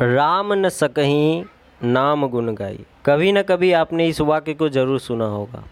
राम 0.00 0.52
न 0.52 0.68
सकहीं 0.68 1.44
नाम 1.82 2.26
गुण 2.28 2.54
गाई। 2.54 2.78
कभी 3.06 3.32
न 3.32 3.42
कभी 3.42 3.72
आपने 3.72 4.06
इस 4.08 4.20
वाक्य 4.20 4.54
को 4.54 4.68
ज़रूर 4.68 5.00
सुना 5.00 5.24
होगा। 5.24 5.62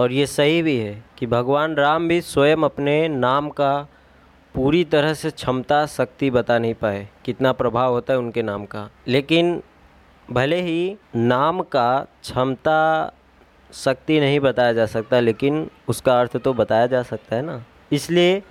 और 0.00 0.12
ये 0.12 0.26
सही 0.26 0.62
भी 0.62 0.76
है 0.76 1.02
कि 1.18 1.26
भगवान 1.26 1.74
राम 1.74 2.08
भी 2.08 2.20
स्वयं 2.20 2.62
अपने 2.64 3.08
नाम 3.08 3.48
का 3.50 3.86
पूरी 4.54 4.84
तरह 4.84 5.14
से 5.14 5.30
क्षमता, 5.30 5.84
शक्ति 5.86 6.30
बता 6.30 6.58
नहीं 6.58 6.74
पाए, 6.74 7.08
कितना 7.24 7.52
प्रभाव 7.52 7.92
होता 7.92 8.12
है 8.12 8.18
उनके 8.18 8.42
नाम 8.42 8.64
का। 8.64 8.88
लेकिन 9.08 9.62
भले 10.28 10.60
ही 10.62 10.96
नाम 11.16 11.60
का 11.62 12.00
क्षमता, 12.22 13.12
शक्ति 13.70 14.20
नहीं 14.20 14.40
बताया 14.40 14.72
जा 14.72 14.86
सकता, 14.86 15.20
लेकिन 15.20 15.68
उसका 15.88 16.20
अर्थ 16.20 16.36
तो 16.36 16.52
बताया 16.54 16.86
जा 16.86 17.02
सकता 17.02 17.36
है 17.36 17.42
ना। 17.42 17.62
इसलिए 17.92 18.42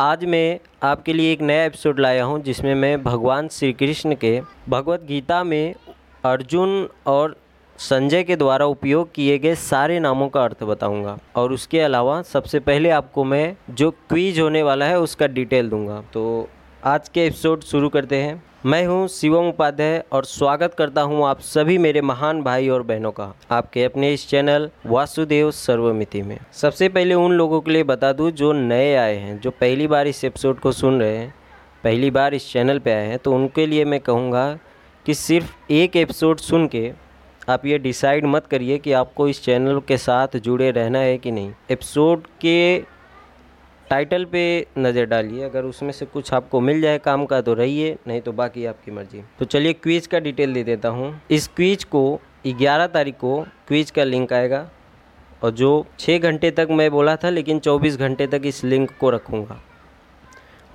आज 0.00 0.24
मैं 0.24 0.58
आपके 0.82 1.12
लिए 1.12 1.32
एक 1.32 1.40
नया 1.40 1.64
एपिसोड 1.64 2.00
लाया 2.00 2.24
हूँ, 2.24 2.42
जिसमें 2.42 2.74
मैं 2.74 3.02
भगवान 3.02 3.48
श्री 3.48 3.72
कृष्ण 3.72 4.14
के 4.14 4.40
भगवत 4.68 5.02
गीता 5.02 5.44
में 5.44 5.74
अर्जुन 6.24 6.88
और 7.06 7.36
संजय 7.78 8.22
के 8.22 8.36
द्वारा 8.36 8.66
उपयोग 8.66 9.12
किए 9.14 9.38
गए 9.38 9.54
सारे 9.54 10.00
नामों 10.00 10.28
का 10.28 10.44
अर्थ 10.44 10.64
बताऊँगा। 10.64 11.18
और 11.36 11.52
उसके 11.52 11.80
अलावा 11.80 12.22
सबसे 12.22 12.60
पहले 12.60 12.90
आपको 12.90 13.24
मैं 13.24 13.56
जो 13.70 13.90
क्वीज 13.90 14.40
होने 14.40 14.62
वाला 14.62 14.84
है, 14.84 15.00
उसका 15.00 15.26
डिटेल 15.26 15.70
दूँगा। 15.70 16.02
तो 16.12 16.48
आज 16.84 17.08
के 17.08 17.26
एपिसोड 17.26 17.60
शुरू 17.60 17.88
करते 17.88 18.16
हैं। 18.16 18.44
मैं 18.66 18.86
हूँ 18.86 19.06
शिवम 19.08 19.48
उपाध्याय 19.48 20.02
और 20.12 20.24
स्वागत 20.24 20.74
करता 20.74 21.02
हूँ 21.02 21.26
आप 21.26 21.40
सभी 21.40 21.76
मेरे 21.78 22.00
महान 22.00 22.40
भाई 22.42 22.68
और 22.68 22.82
बहनों 22.82 23.10
का, 23.12 23.24
आपके 23.50 23.84
अपने 23.84 24.12
इस 24.14 24.26
चैनल 24.28 24.68
वासुदेव 24.86 25.50
सर्वमिति 25.50 26.22
में। 26.22 26.38
सबसे 26.52 26.88
पहले 26.88 27.14
उन 27.14 27.32
लोगों 27.32 27.60
के 27.60 27.70
लिए 27.70 27.84
बता 27.84 28.12
दूँ 28.12 28.30
जो 28.30 28.52
नए 28.52 28.94
आए 28.94 29.14
हैं, 29.16 29.38
जो 29.40 29.50
पहली 29.50 29.86
बार 29.86 30.06
इस 30.06 30.24
एपिसोड 30.24 30.58
को 30.60 30.72
सुन 30.72 31.00
रहे 31.00 31.16
हैं, 31.16 31.32
पहली 31.84 32.10
बार 32.10 32.34
इस 32.34 32.50
चैनल 32.52 32.78
पे 32.78 32.92
आए 32.92 33.06
हैं 33.06 33.18
तो 33.18 33.34
उनके 33.34 33.66
लिए 33.66 33.84
मैं 33.84 34.00
कहूँगा 34.00 34.58
कि 35.06 35.14
सिर्फ़ 35.14 35.72
एक 35.72 35.96
एपिसोड 35.96 36.40
सुन 36.40 36.66
के 36.68 36.90
आप 37.48 37.66
ये 37.66 37.78
डिसाइड 37.78 38.26
मत 38.26 38.46
करिए 38.46 38.78
कि 38.78 38.92
आपको 38.94 39.28
इस 39.28 39.44
चैनल 39.44 39.80
के 39.88 39.96
साथ 39.98 40.36
जुड़े 40.36 40.70
रहना 40.70 40.98
है 40.98 41.16
कि 41.18 41.30
नहीं। 41.30 41.52
एपिसोड 41.70 42.26
के 42.40 42.95
टाइटल 43.90 44.24
पे 44.24 44.66
नज़र 44.78 45.04
डालिए, 45.04 45.42
अगर 45.44 45.64
उसमें 45.64 45.90
से 45.92 46.06
कुछ 46.06 46.32
आपको 46.34 46.60
मिल 46.60 46.80
जाए 46.80 46.98
काम 46.98 47.24
का 47.26 47.40
तो 47.40 47.54
रहिए, 47.54 47.96
नहीं 48.08 48.20
तो 48.20 48.32
बाकी 48.32 48.64
आपकी 48.66 48.90
मर्ज़ी। 48.90 49.22
तो 49.38 49.44
चलिए 49.44 49.72
क्विज 49.72 50.06
का 50.06 50.18
डिटेल 50.18 50.54
दे 50.54 50.62
देता 50.64 50.88
हूँ। 50.88 51.20
इस 51.30 51.46
क्विज 51.48 51.84
को 51.84 52.20
11 52.46 52.86
तारीख 52.86 53.16
को 53.16 53.40
क्विज 53.68 53.90
का 53.90 54.04
लिंक 54.04 54.32
आएगा, 54.32 54.68
और 55.42 55.50
जो 55.50 55.86
छः 55.98 56.18
घंटे 56.18 56.50
तक 56.50 56.68
मैं 56.70 56.90
बोला 56.90 57.14
था, 57.16 57.30
लेकिन 57.30 57.58
24 57.58 57.96
घंटे 57.96 58.26
तक 58.26 58.42
इस 58.44 58.62
लिंक 58.64 58.90
को 59.00 59.10
रखूँगा। 59.10 59.60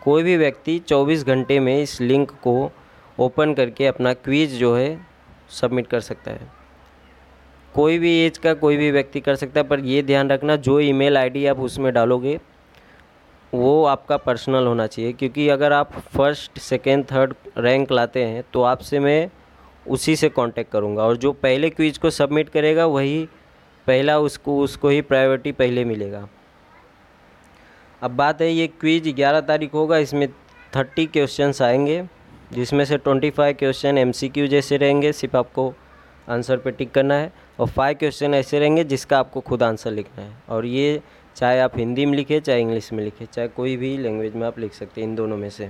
कोई 0.02 0.24
भी 0.24 0.38
व्यक्ति 0.38 0.78
24 0.80 1.24
घंटे 1.24 1.60
में 1.60 1.82
इस 1.82 2.00
लिंक 2.02 2.32
को 2.44 2.72
ओपन 3.18 3.54
करके 3.54 3.88
अपना 3.88 4.14
क्विज 4.14 4.56
जो 4.60 4.76
है, 4.76 5.00
सबमिट 5.52 5.88
कर 5.88 6.00
सकता 6.00 6.32
है। 6.32 6.50
कोई 7.76 7.98
भी 8.00 8.18
एज 8.20 8.38
का 8.38 8.54
कोई 8.54 8.78
भी 8.78 8.90
व्यक्ति 8.92 9.20
कर 9.20 9.36
सकता 9.36 9.60
है, 9.60 9.68
पर 9.68 9.80
ये 9.80 10.02
ध्यान 10.04 10.30
रखना, 10.30 10.56
जो 10.56 10.80
ईमेल 10.80 11.18
आईडी 11.18 11.46
आप 11.46 11.60
उसमें 11.60 11.92
डालोगे 11.94 12.40
वो 13.54 13.84
आपका 13.86 14.18
पर्सनल 14.18 14.68
होना 14.68 14.88
चाहिए, 14.88 15.14
क्योंकि 15.14 15.48
अगर 15.50 15.74
आप 15.74 15.92
फ़र्स्ट 16.16 16.60
सेकेंड 16.60 17.06
थर्ड 17.06 17.34
रैंक 17.58 17.92
लाते 17.92 18.24
हैं 18.24 18.44
तो 18.54 18.62
आपसे 18.64 19.00
मैं 19.00 19.30
उसी 19.86 20.16
से 20.16 20.30
कांटेक्ट 20.30 20.72
करूँगा। 20.72 21.04
और 21.04 21.18
जो 21.18 21.32
पहले 21.34 21.70
क्विज 21.70 21.98
को 21.98 22.10
सबमिट 22.10 22.50
करेगा, 22.50 22.86
वही 22.86 23.28
पहला 23.88 24.18
उसको 24.20 24.60
उसको 24.60 24.90
ही 24.90 25.02
प्रायोरिटी 25.02 25.52
पहले 25.52 25.86
मिलेगा। 25.86 26.28
अब 28.02 28.12
बात 28.12 28.42
है, 28.42 28.52
ये 28.52 28.68
क्विज 28.68 29.08
11 29.10 29.42
तारीख 29.42 29.74
होगा, 29.74 29.98
इसमें 29.98 30.28
30 30.74 31.06
क्वेश्चंस 31.08 31.62
आएँगे, 31.62 32.04
जिसमें 32.54 32.84
से 32.86 32.98
25 32.98 33.54
क्वेश्चन 33.54 33.98
एमसीक्यू 33.98 34.48
जैसे 34.48 34.78
रहेंगे, 34.78 35.12
सिर्फ़ 35.12 35.38
आपको 35.38 35.74
आंसर 36.30 36.58
पे 36.58 36.72
टिक 36.72 36.92
करना 36.92 37.16
है, 37.16 37.32
और 37.60 37.68
फाइव 37.68 37.98
क्वेश्चन 37.98 38.34
ऐसे 38.34 38.60
रहेंगे 38.60 38.84
जिसका 38.84 39.20
आपको 39.20 39.42
खुद 39.42 39.64
आंसर 39.64 39.92
लिखना 39.92 40.24
है। 40.24 40.34
और 40.50 40.66
ये 40.66 41.02
चाहे 41.36 41.60
आप 41.60 41.78
हिंदी 41.78 42.06
में 42.06 42.14
लिखें, 42.14 42.40
चाहे 42.40 42.62
इंग्लिश 42.62 42.92
में 42.94 43.04
लिखें, 43.04 43.26
चाहे 43.26 43.48
कोई 43.48 43.76
भी 43.78 43.98
लैंग्वेज 43.98 44.36
में 44.36 44.48
आप 44.48 44.60
लिख 44.60 44.74
सकते 44.74 45.02
हैं 45.02 45.08
इन 45.08 45.16
दोनों 45.16 45.38
में 45.38 45.50
से। 45.50 45.70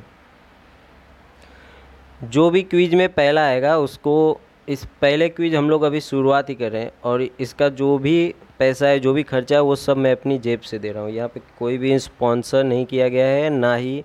जो 2.23 2.49
भी 2.49 2.61
क्विज 2.63 2.94
में 2.95 3.07
पहला 3.09 3.45
आएगा, 3.47 3.77
उसको 3.77 4.39
इस 4.67 4.85
पहले 5.01 5.27
क्विज 5.29 5.55
हम 5.55 5.69
लोग 5.69 5.83
अभी 5.83 6.01
शुरुआत 6.01 6.50
ही 6.50 6.55
कर 6.55 6.71
रहे 6.71 6.81
हैं 6.81 6.91
और 7.03 7.21
इसका 7.21 7.69
जो 7.69 7.97
भी 7.97 8.33
पैसा 8.59 8.88
है, 8.88 9.00
जो 9.00 9.13
भी 9.13 9.23
खर्चा 9.23 9.55
है, 9.55 9.61
वो 9.61 9.75
सब 9.75 9.97
मैं 9.97 10.11
अपनी 10.11 10.38
जेब 10.38 10.59
से 10.59 10.79
दे 10.79 10.91
रहा 10.91 11.03
हूँ। 11.03 11.11
यहाँ 11.11 11.27
पे 11.27 11.41
कोई 11.59 11.77
भी 11.77 11.97
स्पॉन्सर 12.00 12.63
नहीं 12.63 12.85
किया 12.85 13.07
गया 13.07 13.27
है, 13.27 13.50
ना 13.50 13.75
ही 13.75 14.03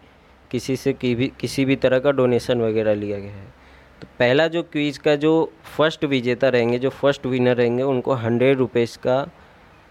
किसी 0.50 0.76
से 0.76 0.92
की 0.92 1.14
भी, 1.14 1.32
किसी 1.40 1.64
भी 1.64 1.76
तरह 1.76 1.98
का 1.98 2.10
डोनेशन 2.10 2.60
वगैरह 2.60 2.94
लिया 2.94 3.18
गया 3.18 3.32
है। 3.32 3.54
तो 4.02 4.08
पहला 4.18 4.46
जो 4.48 4.62
क्विज 4.62 4.98
का 4.98 5.16
जो 5.16 5.52
फ़र्स्ट 5.76 6.04
विजेता 6.04 6.48
रहेंगे, 6.48 6.78
जो 6.78 6.90
फ़र्स्ट 6.90 7.26
विनर 7.26 7.56
रहेंगे, 7.56 7.82
उनको 7.82 8.14
हंड्रेड 8.14 8.58
रुपीज़ 8.58 8.98
का 8.98 9.22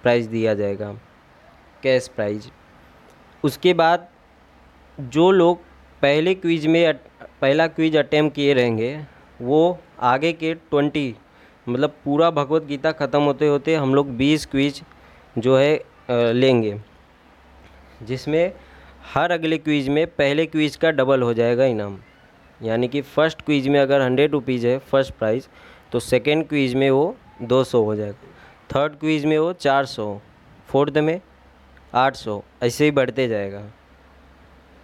प्राइज़ 0.04 0.30
दिया 0.30 0.54
जाएगा। 0.54 0.96
कैश 1.86 2.08
प्राइज 2.16 2.50
उसके 3.44 3.74
बाद 3.76 4.08
जो 4.98 5.30
लोग 5.32 5.60
पहले 6.02 6.34
क्विज 6.36 6.66
में 6.68 6.94
पहला 7.42 7.68
क्विज 7.70 7.96
अटैम्प 7.98 8.34
किए 8.34 8.54
रहेंगे, 8.54 9.00
वो 9.40 9.80
आगे 10.04 10.32
के 10.34 10.54
ट्वेंटी 10.54 11.16
मतलब 11.68 11.94
पूरा 12.06 12.30
भगवत 12.32 12.64
गीता 12.66 12.92
ख़त्म 12.94 13.22
होते 13.22 13.48
होते 13.48 13.76
हम 13.76 13.96
लोग 13.96 14.10
बीस 14.18 14.46
क्विज 14.46 14.82
जो 15.38 15.58
है 15.58 16.34
लेंगे। 16.34 16.76
जिसमें 18.04 18.54
हर 19.14 19.32
अगले 19.32 19.58
क्विज 19.58 19.90
में 19.90 20.06
पहले 20.08 20.46
क्विज 20.46 20.76
का 20.76 20.92
डबल 20.92 21.22
हो 21.22 21.34
जाएगा 21.34 21.66
इनाम। 21.66 21.98
यानी 22.60 22.88
कि 22.88 23.02
फ़र्स्ट 23.04 23.42
क्विज 23.42 23.68
में 23.68 23.80
अगर 23.80 24.02
हंड्रेड 24.02 24.32
रुपीज़ 24.32 24.68
है 24.68 24.78
फ़र्स्ट 24.82 25.14
प्राइज़ 25.14 25.48
तो 25.92 26.00
सेकेंड 26.02 26.48
क्विज 26.48 26.76
में 26.76 26.90
वो 26.92 27.16
दो 27.44 27.64
सौ 27.64 27.84
हो 27.84 27.96
जाएगा। 27.96 28.34
थर्ड 28.76 29.00
क्विज 29.00 29.26
में 29.26 29.38
वो 29.38 29.52
चार 29.56 29.86
सौ। 29.88 30.20
फोर्थ 30.70 30.98
में 31.00 31.20
आठ 31.96 32.16
सौ, 32.16 32.44
ऐसे 32.64 32.86
ही 32.86 32.92
बढ़ते 32.92 33.28
जाएगा। 33.28 33.64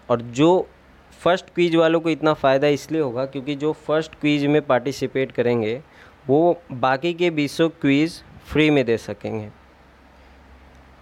और 0.10 0.22
जो 0.22 0.68
फ़र्स्ट 1.20 1.46
क्विज 1.46 1.76
वालों 1.76 2.00
को 2.00 2.10
इतना 2.10 2.34
फ़ायदा 2.34 2.68
इसलिए 2.68 3.02
होगा 3.02 3.26
क्योंकि 3.26 3.56
जो 3.56 3.74
फ़र्स्ट 3.74 4.16
क्विज 4.16 4.46
में 4.46 4.62
पार्टिसिपेट 4.62 5.32
करेंगे, 5.32 5.82
वो 6.28 6.62
बाकी 6.72 7.14
के 7.14 7.30
बीसों 7.30 7.70
क्विज़ 7.70 8.22
फ्री 8.46 8.70
में 8.70 8.86
दे 8.86 8.98
सकेंगे। 8.98 9.50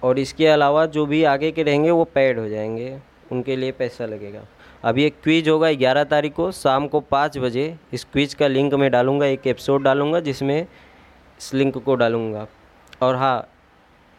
और 0.03 0.19
इसके 0.19 0.48
अलावा 0.48 0.86
जो 0.86 1.06
भी 1.06 1.24
आगे 1.24 1.52
के 1.52 1.64
रहेंगे, 1.64 1.92
वो 1.92 2.03
पेड 2.03 2.40
हो 2.40 2.50
जाएँगे। 2.50 3.00
उनके 3.31 3.56
लिए 3.56 3.72
पैसा 3.72 4.06
लगेगा। 4.06 4.46
अभी 4.84 5.03
एक 5.03 5.16
क्विज 5.24 5.50
होगा 5.50 5.72
ग्यारह 5.72 6.03
तारीख 6.03 6.34
को 6.34 6.52
शाम 6.52 6.88
को 6.88 7.00
पाँच 7.00 7.38
बजे। 7.38 7.78
इस 7.94 8.03
क्विज 8.03 8.34
का 8.34 8.48
लिंक 8.48 8.74
मैं 8.74 8.92
डालूँगा, 8.92 9.25
एक 9.25 9.48
एपिसोड 9.48 9.84
डालूँगा, 9.84 10.19
जिसमें 10.19 10.62
इस 11.40 11.53
लिंक 11.53 11.78
को 11.78 11.96
डालूँगा। 11.96 12.48
और 13.02 13.16
हाँ 13.16 13.48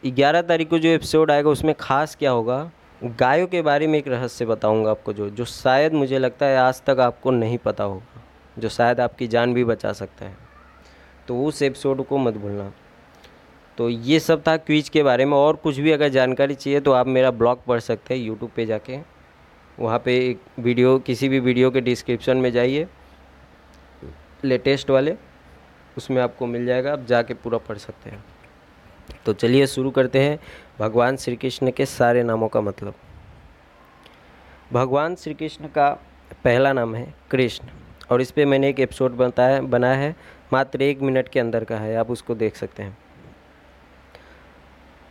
ग्यारह 0.04 0.42
तारीख 0.42 0.68
को 0.68 0.78
जो 0.78 0.88
एपिसोड 0.88 1.30
आएगा, 1.30 1.50
उसमें 1.50 1.74
ख़ास 1.74 2.14
क्या 2.16 2.30
होगा? 2.30 2.70
गायों 3.02 3.46
के 3.46 3.60
बारे 3.62 3.86
में 3.86 3.98
एक 3.98 4.08
रहस्य 4.08 4.44
बताऊँगा 4.46 4.90
आपको 4.90 5.12
जो 5.12 5.28
जो 5.30 5.44
शायद 5.44 5.92
मुझे 5.92 6.18
लगता 6.18 6.46
है 6.46 6.56
आज 6.58 6.82
तक 6.82 7.00
आपको 7.00 7.30
नहीं 7.30 7.58
पता 7.58 7.84
होगा, 7.84 8.22
जो 8.56 8.68
शायद 8.68 9.00
आपकी 9.00 9.26
जान 9.26 9.54
भी 9.54 9.64
बचा 9.64 9.92
सकता 9.92 10.24
है। 10.24 10.36
तो 11.28 11.42
उस 11.44 11.62
एपिसोड 11.62 12.04
को 12.06 12.18
मत 12.18 12.34
भूलना। 12.34 12.72
तो 13.78 13.88
ये 13.88 14.20
सब 14.20 14.42
था 14.48 14.56
क्विज 14.56 14.88
के 14.88 15.02
बारे 15.02 15.24
में, 15.24 15.36
और 15.36 15.56
कुछ 15.56 15.78
भी 15.78 15.90
अगर 15.90 16.08
जानकारी 16.08 16.54
चाहिए 16.54 16.80
तो 16.80 16.92
आप 16.92 17.06
मेरा 17.08 17.30
ब्लॉग 17.32 17.64
पढ़ 17.66 17.80
सकते 17.80 18.14
हैं 18.14 18.20
यूट्यूब 18.20 18.50
पे 18.56 18.66
जाके। 18.66 18.98
वहाँ 19.78 19.98
पे 19.98 20.18
एक 20.20 20.40
वीडियो, 20.58 20.98
किसी 20.98 21.28
भी 21.28 21.40
वीडियो 21.40 21.70
के 21.70 21.80
डिस्क्रिप्शन 21.80 22.36
में 22.36 22.50
जाइए 22.52 22.88
लेटेस्ट 24.44 24.90
वाले, 24.90 25.16
उसमें 25.96 26.22
आपको 26.22 26.46
मिल 26.46 26.66
जाएगा, 26.66 26.92
आप 26.92 27.06
जाके 27.06 27.34
पूरा 27.34 27.58
पढ़ 27.58 27.78
सकते 27.78 28.10
हैं। 28.10 28.24
तो 29.26 29.32
चलिए 29.32 29.66
शुरू 29.66 29.90
करते 29.90 30.20
हैं 30.20 30.38
भगवान 30.78 31.16
श्री 31.16 31.36
कृष्ण 31.36 31.70
के 31.70 31.86
सारे 31.86 32.22
नामों 32.22 32.48
का 32.48 32.60
मतलब। 32.60 32.94
भगवान 34.72 35.14
श्री 35.14 35.34
कृष्ण 35.34 35.68
का 35.68 35.90
पहला 36.44 36.72
नाम 36.72 36.94
है 36.94 37.14
कृष्ण, 37.30 37.68
और 38.10 38.20
इस 38.20 38.30
पर 38.30 38.46
मैंने 38.46 38.68
एक 38.68 38.80
एपिसोड 38.80 39.16
बताया 39.16 39.60
बनाया 39.62 39.94
है, 39.94 40.14
मात्र 40.52 40.82
एक 40.82 41.00
मिनट 41.00 41.28
के 41.28 41.40
अंदर 41.40 41.64
का 41.64 41.76
है, 41.76 41.96
आप 41.96 42.10
उसको 42.10 42.34
देख 42.34 42.56
सकते 42.56 42.82
हैं। 42.82 42.96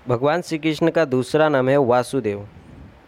भगवान 0.07 0.41
श्री 0.41 0.57
कृष्ण 0.57 0.91
का 0.91 1.06
दूसरा 1.06 1.50
नाम 1.50 1.69
है 1.69 1.77
वासुदेव, 1.77 2.47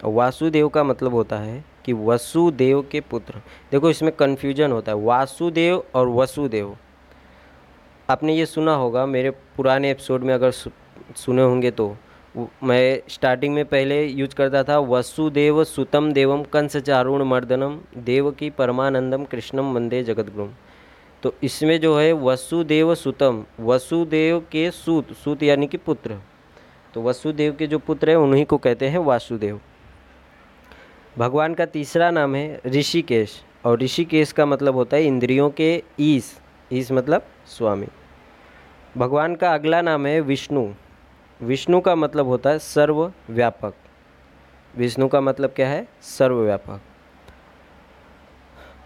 और 0.03 0.13
वासुदेव 0.13 0.69
का 0.69 0.83
मतलब 0.83 1.13
होता 1.13 1.37
है 1.37 1.63
कि 1.85 1.93
वसुदेव 1.93 2.81
के 2.81 2.99
पुत्र। 3.01 3.41
देखो, 3.71 3.89
इसमें 3.89 4.11
कन्फ्यूज़न 4.11 4.71
होता 4.71 4.91
है, 4.91 4.97
वासुदेव 4.97 5.83
और 5.95 6.07
वसुदेव। 6.09 6.77
आपने 8.09 8.33
ये 8.33 8.45
सुना 8.45 8.75
होगा, 8.75 9.05
मेरे 9.05 9.29
पुराने 9.29 9.91
एपिसोड 9.91 10.23
में 10.23 10.33
अगर 10.33 10.51
सुने 11.15 11.41
होंगे 11.41 11.71
तो। 11.71 11.95
मैं 12.63 13.01
स्टार्टिंग 13.09 13.53
में 13.55 13.63
पहले 13.65 14.03
यूज़ 14.05 14.35
करता 14.35 14.63
था, 14.63 14.77
वसुदेव 14.79 15.63
सुतम 15.63 16.11
देवम 16.13 16.43
कंस 16.43 16.77
चारुण 16.77 17.23
मर्दनम 17.23 17.79
देव 17.97 18.29
की 18.31 18.49
परमानंदम 18.49 19.23
कृष्णम 19.25 19.73
वंदे 19.73 20.03
जगतगुरु 20.03 20.47
तो 21.23 21.33
इसमें 21.43 21.79
जो 21.81 21.97
है, 21.99 22.11
वसुदेव 22.13 22.93
सुतम 22.95 23.43
वसुदेव 23.59 24.39
के 24.51 24.69
सूत 24.71 25.11
सूत 25.13 25.43
यानी 25.43 25.67
कि 25.67 25.77
पुत्र। 25.77 26.19
तो 26.93 27.03
वसुदेव 27.03 27.55
के 27.55 27.67
जो 27.67 27.79
पुत्र 27.79 28.09
हैं, 28.09 28.17
उन्हीं 28.17 28.45
को 28.45 28.57
कहते 28.57 28.87
हैं 28.87 28.99
वासुदेव। 28.99 29.59
भगवान 31.17 31.53
का 31.53 31.65
तीसरा 31.65 32.09
नाम 32.11 32.35
है 32.35 32.59
ऋषिकेश, 32.67 33.41
और 33.65 33.79
ऋषिकेश 33.79 34.31
का 34.31 34.45
मतलब 34.45 34.75
होता 34.75 34.97
है 34.97 35.05
इंद्रियों 35.05 35.49
के 35.49 35.83
ईस 35.99 36.39
ईस 36.71 36.91
मतलब 36.91 37.25
स्वामी। 37.47 37.87
भगवान 38.97 39.35
का 39.35 39.53
अगला 39.53 39.81
नाम 39.81 40.05
है 40.05 40.19
विष्णु। 40.21 40.67
विष्णु 41.41 41.79
का 41.81 41.95
मतलब 41.95 42.27
होता 42.27 42.49
है 42.49 42.59
सर्वव्यापक। 42.59 43.73
विष्णु 44.77 45.07
का 45.07 45.21
मतलब 45.21 45.49
क्या 45.49 45.67
है? 45.67 45.87
सर्वव्यापक। 46.01 46.81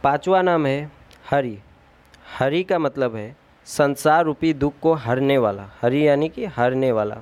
पांचवा 0.04 0.42
नाम 0.42 0.66
है 0.66 0.92
हरि। 1.30 1.58
हरि 2.40 2.64
का 2.64 2.80
मतलब 2.80 3.16
है 3.16 3.36
संसार 3.66 4.24
रूपी 4.26 4.54
दुख 4.54 4.74
को 4.82 4.94
हरने 4.94 5.38
वाला। 5.38 5.70
हरि 5.82 6.08
यानी 6.08 6.30
कि 6.30 6.46
हरने 6.46 6.92
वाला। 6.92 7.18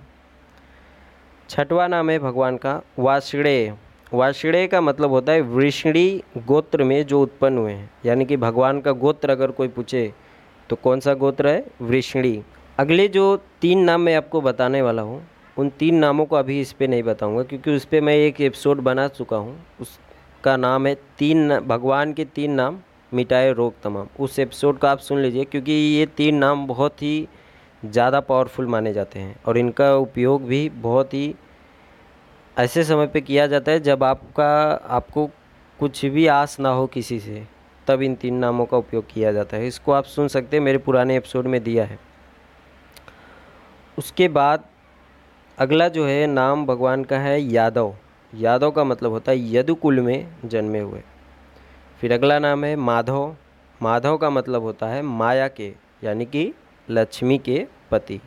छठवा 1.50 1.88
नाम 1.88 2.10
है 2.10 2.20
भगवान 2.20 2.58
का 2.58 2.82
वाषणेय 3.00 3.76
वाषणेय 4.14 4.68
का 4.68 4.82
मतलब 4.82 5.10
होता 5.10 5.32
है 5.32 5.42
वृष्णी 5.42 6.24
गोत्र 6.38 6.84
में 6.84 7.06
जो 7.06 7.22
उत्पन्न 7.22 7.58
हुए 7.58 7.72
हैं। 7.72 7.90
यानी 8.06 8.26
कि 8.26 8.38
भगवान 8.38 8.82
का 8.82 8.92
गोत्र 8.92 9.30
अगर 9.30 9.52
कोई 9.52 9.68
पूछे 9.68 10.14
तो 10.70 10.76
कौन 10.76 11.00
सा 11.00 11.14
गोत्र 11.14 11.48
है? 11.48 11.66
वृष्णी। 11.82 12.44
अगले 12.78 13.08
जो 13.08 13.24
तीन 13.62 13.80
नाम 13.80 14.02
मैं 14.02 14.16
आपको 14.16 14.40
बताने 14.42 14.82
वाला 14.82 15.02
हूँ, 15.02 15.22
उन 15.58 15.70
तीन 15.70 15.96
नामों 15.96 16.26
को 16.26 16.36
अभी 16.36 16.60
इस 16.62 16.72
पर 16.74 16.88
नहीं 16.88 17.04
बताऊँगा, 17.04 17.42
क्योंकि 17.44 17.72
उस 17.72 17.84
पर 17.86 18.02
मैं 18.02 18.16
एक 18.16 18.40
एपिसोड 18.42 18.80
बना 18.80 19.08
चुका 19.08 19.38
हूँ। 19.38 19.56
उसका 19.82 20.56
नाम 20.58 20.88
है 20.88 20.94
तीन 21.18 21.60
भगवान 21.60 22.14
के 22.14 22.26
तीन 22.26 22.52
नाम, 22.52 22.80
मिटाए 23.12 23.52
रोग 23.52 23.74
तमाम। 23.84 24.08
उस 24.20 24.40
एपिसोड 24.40 24.78
का 24.78 24.92
आप 24.92 25.00
सुन 25.00 25.20
लीजिए, 25.20 25.44
क्योंकि 25.44 25.72
ये 25.72 26.06
तीन 26.18 26.36
नाम 26.36 26.66
बहुत 26.68 27.02
ही 27.02 27.28
ज़्यादा 27.84 28.20
पावरफुल 28.20 28.68
माने 28.68 28.94
जाते 28.94 29.20
हैं, 29.20 29.36
और 29.46 29.58
इनका 29.58 29.96
उपयोग 29.96 30.44
भी 30.44 30.68
बहुत 30.70 31.14
ही 31.14 31.34
ऐसे 32.58 32.84
समय 32.84 33.08
पे 33.08 33.22
किया 33.22 33.46
जाता 33.48 33.72
है, 33.72 33.80
जब 33.80 34.04
आपका, 34.04 34.48
आपको 34.90 35.30
कुछ 35.80 36.06
भी 36.06 36.26
आस 36.28 36.60
ना 36.60 36.70
हो 36.70 36.88
किसी 36.88 37.20
से, 37.20 37.44
तब 37.88 38.02
इन 38.02 38.16
तीन 38.16 38.36
नामों 38.36 38.66
का 38.66 38.78
उपयोग 38.78 39.06
किया 39.14 39.32
जाता 39.32 39.58
है। 39.58 39.68
इसको 39.68 39.92
आप 39.92 40.06
सुन 40.06 40.28
सकते 40.28 40.58
हैं, 40.58 40.64
मेरे 40.64 40.78
पुराने 40.78 41.18
एपिसोड 41.18 41.48
में 41.48 41.64
दिया 41.64 41.86
है। 41.86 42.00
उसके 43.98 44.28
बाद 44.28 44.64
अगला 45.60 45.88
जो 45.88 46.06
है 46.06 46.28
नाम 46.28 46.66
भगवान 46.66 47.04
का 47.04 47.18
है 47.20 47.42
यादव। 47.42 47.96
यादव 48.36 48.72
का 48.72 48.84
मतलब 48.84 49.12
होता 49.12 49.32
है 49.32 49.56
यदुकुल 49.56 50.00
में 50.00 50.36
जन्मे 50.46 50.80
हुए। 50.80 51.04
फिर 52.02 52.14
अगला 52.14 52.40
नाम 52.40 52.64
है 52.64 52.76
माधव। 52.76 53.36
माधव 53.82 54.18
का 54.18 54.30
मतलब 54.30 54.62
होता 54.62 54.88
है 54.88 55.02
माया 55.02 55.48
के, 55.48 55.76
यानी 56.04 56.26
कि 56.26 56.54
लक्ष्मी 56.90 57.38
के 57.38 57.68
पति। 57.92 58.22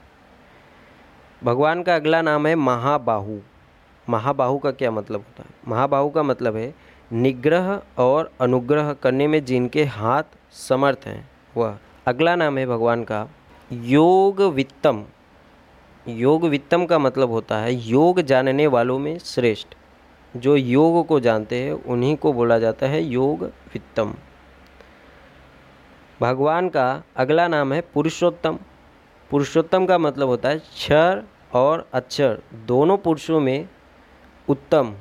भगवान 1.45 1.83
का 1.83 1.95
अगला 1.95 2.23
नाम 2.23 2.47
है 2.47 2.55
महाबाहु। 2.55 3.39
महाबाहु 4.09 4.59
का 4.59 4.71
क्या 4.71 4.91
मतलब 4.91 5.21
होता 5.21 5.43
है? 5.43 5.49
महाबाहु 5.69 6.11
का 6.11 6.23
मतलब 6.23 6.57
है 6.57 6.75
निग्रह 7.13 7.83
और 7.99 8.33
अनुग्रह 8.41 8.93
करने 8.93 9.27
में 9.27 9.45
जिनके 9.45 9.85
हाथ 9.85 10.23
समर्थ 10.53 11.01
हैं, 11.05 11.31
वह। 11.57 11.79
अगला 12.07 12.37
नाम 12.37 12.59
है 12.59 12.67
भगवान 12.67 13.05
का 13.05 13.29
योग 13.73 14.43
वित्तम 14.43 15.05
योग 16.09 16.45
वित्तम 16.45 16.87
का 16.87 16.99
मतलब 16.99 17.31
होता 17.31 17.59
है 17.59 17.75
योग 17.75 18.21
जानने 18.21 18.67
वालों 18.67 18.99
में 18.99 19.19
श्रेष्ठ। 19.19 19.69
जो 20.37 20.57
योग 20.57 21.07
को 21.07 21.21
जानते 21.21 21.57
हैं, 21.57 21.73
उन्हीं 21.73 22.17
को 22.17 22.33
बोला 22.33 22.59
जाता 22.59 22.87
है 22.87 23.03
योग 23.03 23.45
वित्तम। 23.45 24.15
भगवान 26.21 26.69
का 26.69 27.03
अगला 27.17 27.49
नाम 27.49 27.73
है 27.73 27.81
पुरुषोत्तम। 27.81 28.59
पुरुषोत्तम 29.31 29.87
का 29.87 29.99
मतलब 29.99 30.29
होता 30.29 30.49
है 30.49 30.59
क्षर 30.59 31.25
और 31.53 31.89
अक्षर, 31.95 32.43
दोनों 32.55 32.99
पुरुषों 32.99 33.41
में 33.41 33.69
उत्तम। 34.49 34.95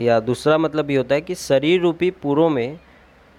या 0.00 0.20
दूसरा 0.20 0.58
मतलब 0.58 0.90
ये 0.90 0.96
होता 0.96 1.14
है 1.14 1.20
कि 1.20 1.34
शरीर 1.34 1.80
रूपी 1.80 2.10
पुरों 2.10 2.48
में 2.48 2.78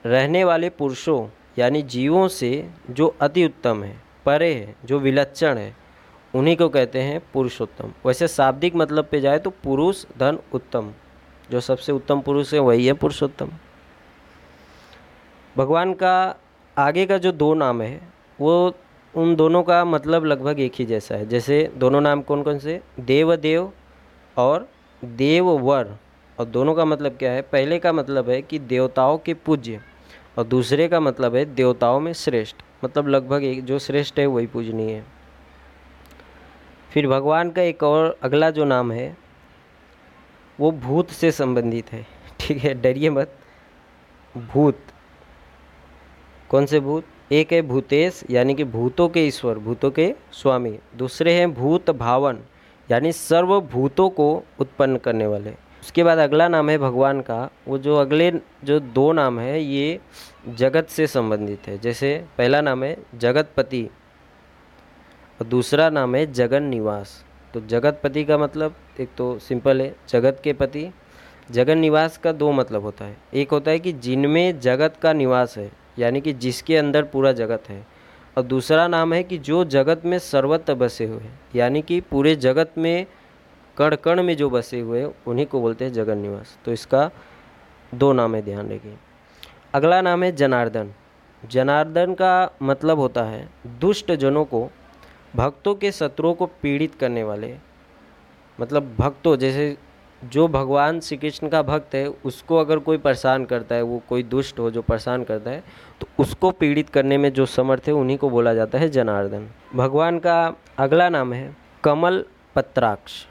रहने 0.06 0.44
वाले 0.44 0.70
पुरुषों, 0.70 1.28
यानी 1.60 1.82
जीवों 1.82 2.28
से 2.28 2.70
जो 2.90 3.16
अति 3.22 3.46
उत्तम 3.46 3.84
है, 3.84 4.04
परे 4.26 4.54
है, 4.54 4.76
जो 4.86 5.00
विलक्षण 5.00 5.58
है 5.58 5.85
उन्हीं 6.36 6.58
को 6.58 6.70
कहते 6.70 7.00
हैं 7.00 7.22
पुरुषोत्तम। 7.34 7.92
वैसे 8.06 8.28
शाब्दिक 8.28 8.76
मतलब 8.76 9.06
पे 9.06 9.22
जाए 9.22 9.40
तो 9.40 9.50
पुरुष, 9.50 10.06
धन, 10.20 10.38
उत्तम। 10.54 10.92
जो 11.52 11.60
सबसे 11.60 11.92
उत्तम 11.92 12.22
पुरुष 12.22 12.54
है, 12.54 12.60
वही 12.60 12.88
है 12.88 12.94
पुरुषोत्तम। 12.94 13.50
भगवान 15.58 15.94
का 15.94 16.36
आगे 16.78 17.06
का 17.06 17.18
जो 17.18 17.32
दो 17.32 17.54
नाम 17.54 17.82
है, 17.82 18.02
वो 18.42 18.76
उन 19.16 19.36
दोनों 19.36 19.64
का 19.64 19.86
मतलब 19.86 20.26
लगभग 20.26 20.60
एक 20.60 20.72
ही 20.76 20.86
जैसा 20.86 21.16
है। 21.16 21.26
जैसे 21.26 21.72
दोनों 21.78 22.02
नाम 22.02 22.22
कौन 22.22 22.44
कौन 22.44 22.60
से? 22.60 22.82
देव 23.00 23.36
देव 23.36 23.72
और 24.38 24.70
देववर। 25.06 25.98
और 26.40 26.46
दोनों 26.46 26.76
का 26.76 26.86
मतलब 26.86 27.12
क्या 27.12 27.32
है? 27.32 27.42
पहले 27.42 27.80
का 27.80 27.94
मतलब 27.94 28.30
है 28.30 28.42
कि 28.42 28.60
देवताओं 28.60 29.18
के 29.18 29.34
पूज्य। 29.34 29.82
और 30.38 30.44
दूसरे 30.44 30.88
का 30.88 31.00
मतलब 31.00 31.36
है 31.36 31.46
देवताओं 31.46 32.00
में 32.00 32.14
श्रेष्ठ। 32.14 32.56
मतलब 32.84 33.08
लगभग 33.08 33.44
एक 33.44 33.66
जो 33.66 33.80
श्रेष्ठ 33.80 34.20
है, 34.20 34.26
वही 34.26 34.48
पूजनीय 34.48 34.92
है। 34.92 35.15
फिर 36.96 37.08
भगवान 37.08 37.52
का 37.52 37.62
एक 37.62 37.84
और 37.84 38.20
अगला 38.24 38.50
जो 38.50 38.66
नाम 38.66 38.92
है, 38.92 39.18
वो 40.60 40.72
भूत 40.72 41.10
से 41.10 41.32
संबंधित 41.32 41.92
है। 41.92 42.08
ठीक 42.40 42.58
है, 42.58 42.82
डरिए 42.82 43.10
मत। 43.10 43.32
भूत। 44.38 44.80
कौन 46.50 46.66
से 46.66 46.80
भूत? 46.80 47.04
एक 47.32 47.54
है 47.54 47.62
भूतेश, 47.62 48.24
यानी 48.30 48.56
कि 48.56 48.64
भूतों 48.64 49.10
के 49.10 49.28
ईश्वर, 49.28 49.58
भूतों 49.58 49.92
के 49.92 50.16
स्वामी। 50.32 50.80
दूसरे 50.96 51.34
हैं 51.34 51.54
भूत 51.54 51.90
भावन, 51.90 52.40
यानी 52.92 53.12
सर्व 53.12 53.62
भूतों 53.62 54.10
को 54.10 54.44
उत्पन्न 54.60 54.98
करने 54.98 55.28
वाले। 55.28 55.52
उसके 55.52 56.04
बाद 56.04 56.18
अगला 56.18 56.48
नाम 56.48 56.70
है 56.70 56.78
भगवान 56.78 57.22
का। 57.22 57.50
वो 57.68 57.78
जो 57.78 57.96
अगले, 57.96 58.32
जो 58.64 58.80
दो 58.80 59.12
नाम 59.12 59.40
है, 59.40 59.62
ये 59.62 60.00
जगत 60.48 60.88
से 60.90 61.08
संबंधित 61.08 61.68
है। 61.68 61.78
जैसे 61.78 62.26
पहला 62.38 62.62
नाम 62.62 62.84
है 62.84 62.98
जगतपति। 63.16 63.90
और 65.42 65.48
दूसरा 65.48 65.90
नाम 65.90 66.16
है 66.16 66.34
जगन 66.34 66.64
निवास। 66.64 67.26
तो 67.54 67.62
जगतपति 67.62 68.24
का 68.24 68.38
मतलब 68.38 68.76
एक 69.00 69.10
तो 69.18 69.40
सिंपल 69.40 69.82
है, 69.82 69.96
जगत 70.10 70.42
के 70.44 70.54
पति। 70.54 70.94
जगन 71.52 71.78
निवास 71.78 72.18
का 72.18 72.32
दो 72.32 72.52
मतलब 72.52 72.82
होता 72.82 73.06
है। 73.06 73.18
एक 73.34 73.52
होता 73.52 73.72
है 73.72 73.80
कि 73.80 73.92
जिनमें 73.92 74.60
जगत 74.60 74.96
का 75.02 75.14
निवास 75.14 75.58
है, 75.58 75.72
यानी 76.00 76.22
कि 76.22 76.34
जिसके 76.34 76.78
अंदर 76.78 77.04
पूरा 77.04 77.32
जगत 77.32 77.64
है। 77.70 77.88
और 78.38 78.44
दूसरा 78.44 78.88
नाम 78.88 79.14
है 79.14 79.24
कि 79.24 79.38
जो 79.38 79.66
जगत 79.66 80.02
में 80.06 80.20
सर्वत्र 80.20 80.74
बसे 80.74 81.06
हुए 81.06 81.20
हैं, 81.20 81.40
यानी 81.56 81.82
कि 81.82 82.02
पूरे 82.02 82.36
जगत 82.36 82.72
में 82.78 83.06
कण 83.78 83.96
कण 83.96 84.24
में 84.24 84.38
जो 84.38 84.50
बसे 84.50 84.80
हुए 84.80 85.02
हैं, 85.02 85.16
उन्हीं 85.28 85.46
को 85.46 85.62
बोलते 85.62 85.86
हैं 85.86 85.94
जगन 85.94 86.18
निवास। 86.18 86.58
तो 86.66 86.74
इसका 86.74 87.12
दो 87.96 88.14
नाम 88.14 88.36
है, 88.36 88.42
ध्यान 88.42 88.72
रखिए। 88.72 88.98
अगला 89.74 90.02
नाम 90.02 90.24
है 90.24 90.32
जनार्दन। 90.32 90.92
जनार्दन 91.46 92.14
का 92.14 92.52
मतलब 92.64 93.00
होता 93.00 93.24
है 93.24 93.50
दुष्ट 93.68 94.12
जनों 94.12 94.46
को 94.46 94.72
भक्तों 95.36 95.76
के 95.76 95.92
शत्रुओं 95.92 96.34
को 96.34 96.46
पीड़ित 96.62 96.96
करने 96.96 97.24
वाले 97.24 97.56
मतलब 98.60 98.96
भक्तों, 99.00 99.36
जैसे 99.38 99.76
जो 100.22 100.48
भगवान 100.48 101.00
श्री 101.00 101.18
कृष्ण 101.18 101.48
का 101.50 101.62
भक्त 101.62 101.96
है, 101.96 102.08
उसको 102.08 102.58
अगर 102.58 102.80
कोई 102.80 102.98
परेशान 102.98 103.46
करता 103.46 103.76
है, 103.76 103.82
वो 103.82 104.02
कोई 104.10 104.24
दुष्ट 104.26 104.60
हो 104.60 104.70
जो 104.72 104.82
परेशान 104.82 105.24
करता 105.24 105.52
है 105.52 105.64
तो 106.02 106.08
उसको 106.20 106.52
पीड़ित 106.52 106.90
करने 106.90 107.18
में 107.18 107.32
जो 107.34 107.46
समर्थ 107.48 107.88
है, 107.88 107.94
उन्हीं 107.94 108.18
को 108.18 108.30
बोला 108.30 108.54
जाता 108.54 108.78
है 108.78 108.90
जनार्दन। 108.90 109.48
भगवान 109.76 110.20
का 110.20 110.54
अगला 110.78 111.10
नाम 111.10 111.34
है 111.34 111.56
कमल 111.84 112.24
पत्राक्ष। 112.56 113.26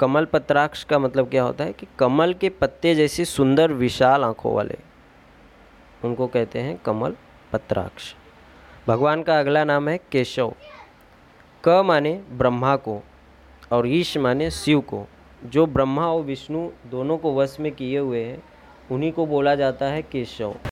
कमल 0.00 0.24
पत्राक्ष 0.24 0.84
का 0.84 0.98
मतलब 0.98 1.28
क्या 1.30 1.42
होता 1.42 1.64
है 1.64 1.72
कि 1.72 1.86
कमल 1.98 2.34
के 2.34 2.48
पत्ते 2.50 2.94
जैसी 2.94 3.24
सुंदर, 3.24 3.72
विशाल 3.72 4.24
आँखों 4.24 4.54
वाले, 4.54 4.78
उनको 6.04 6.26
कहते 6.26 6.58
हैं 6.58 6.76
कमल 6.84 7.16
पत्राक्ष। 7.52 8.14
भगवान 8.88 9.22
का 9.22 9.38
अगला 9.40 9.64
नाम 9.64 9.88
है 9.88 9.98
केशव। 10.12 10.52
क 11.68 11.82
माने 11.84 12.20
ब्रह्मा 12.32 12.76
को 12.76 13.02
और 13.72 13.86
ईश 13.88 14.16
माने 14.18 14.50
शिव 14.50 14.80
को। 14.80 15.06
जो 15.44 15.66
ब्रह्मा 15.66 16.06
और 16.06 16.22
विष्णु 16.22 16.68
दोनों 16.90 17.18
को 17.18 17.34
वश 17.34 17.56
में 17.60 17.72
किए 17.72 17.98
हुए 17.98 18.24
हैं, 18.24 18.42
उन्हीं 18.90 19.12
को 19.12 19.26
बोला 19.26 19.54
जाता 19.54 19.86
है 19.86 20.02
केशव। 20.02 20.56